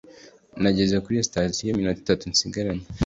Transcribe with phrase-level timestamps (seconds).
[0.61, 2.85] nageze kuri sitasiyo iminota itatu nsigaranye.